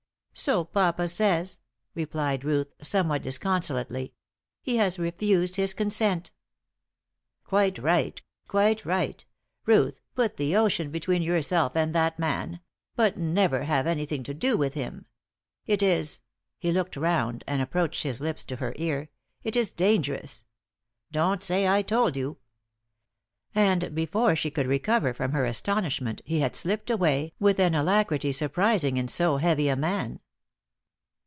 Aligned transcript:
"So 0.33 0.63
papa 0.63 1.07
says," 1.09 1.59
replied 1.93 2.43
Ruth, 2.45 2.73
somewhat 2.81 3.21
disconsolately. 3.21 4.13
"He 4.61 4.77
has 4.77 4.97
refused 4.97 5.57
his 5.57 5.73
consent." 5.73 6.31
"Quite 7.43 7.77
right 7.77 8.19
quite 8.47 8.83
right. 8.85 9.23
Ruth, 9.65 9.99
put 10.15 10.37
the 10.37 10.55
ocean 10.55 10.89
between 10.89 11.21
yourself 11.21 11.75
and 11.75 11.93
that 11.93 12.17
man; 12.17 12.61
but 12.95 13.17
never 13.17 13.65
have 13.65 13.85
anything 13.85 14.23
to 14.23 14.33
do 14.33 14.57
with 14.57 14.73
him. 14.73 15.05
It 15.67 15.83
is" 15.83 16.21
he 16.57 16.71
looked 16.71 16.95
round 16.95 17.43
and 17.45 17.61
approached 17.61 18.01
his 18.03 18.21
lips 18.21 18.45
to 18.45 18.55
her 18.55 18.73
ear 18.77 19.09
"it 19.43 19.57
is 19.57 19.69
dangerous. 19.69 20.45
Don't 21.11 21.43
say 21.43 21.67
I 21.67 21.81
told 21.83 22.15
you!" 22.15 22.37
And 23.53 23.93
before 23.93 24.33
she 24.35 24.49
could 24.49 24.65
recover 24.65 25.13
from 25.13 25.33
her 25.33 25.45
astonishment 25.45 26.21
he 26.25 26.39
had 26.39 26.55
slipped 26.55 26.89
away 26.89 27.33
with 27.37 27.59
an 27.59 27.75
alacrity 27.75 28.31
surprising 28.31 28.95
in 28.97 29.07
so 29.09 29.37
heavy 29.37 29.67
a 29.69 29.75
man. 29.75 30.19